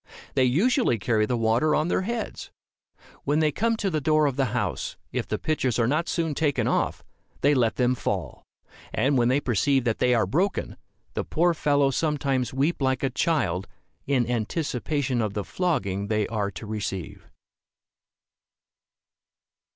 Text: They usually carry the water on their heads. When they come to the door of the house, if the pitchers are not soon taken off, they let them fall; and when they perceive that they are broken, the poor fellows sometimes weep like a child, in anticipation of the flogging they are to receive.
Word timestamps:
They 0.33 0.45
usually 0.45 0.97
carry 0.97 1.27
the 1.27 1.37
water 1.37 1.75
on 1.75 1.87
their 1.87 2.01
heads. 2.01 2.49
When 3.23 3.37
they 3.37 3.51
come 3.51 3.77
to 3.77 3.91
the 3.91 4.01
door 4.01 4.25
of 4.25 4.35
the 4.35 4.45
house, 4.45 4.97
if 5.11 5.27
the 5.27 5.37
pitchers 5.37 5.77
are 5.77 5.85
not 5.85 6.09
soon 6.09 6.33
taken 6.33 6.67
off, 6.67 7.03
they 7.41 7.53
let 7.53 7.75
them 7.75 7.93
fall; 7.93 8.41
and 8.91 9.15
when 9.15 9.27
they 9.27 9.39
perceive 9.39 9.83
that 9.83 9.99
they 9.99 10.15
are 10.15 10.25
broken, 10.25 10.75
the 11.13 11.23
poor 11.23 11.53
fellows 11.53 11.95
sometimes 11.97 12.51
weep 12.51 12.81
like 12.81 13.03
a 13.03 13.11
child, 13.11 13.67
in 14.07 14.25
anticipation 14.25 15.21
of 15.21 15.35
the 15.35 15.43
flogging 15.43 16.07
they 16.07 16.25
are 16.29 16.49
to 16.49 16.65
receive. 16.65 17.29